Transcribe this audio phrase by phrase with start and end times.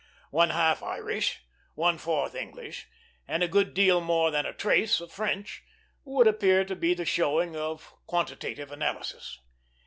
[0.31, 1.41] One half Irish,
[1.75, 2.87] one fourth English,
[3.27, 5.61] and a good deal more than "a trace" of French,
[6.03, 9.37] would appear to be the showing of a quantitative analysis.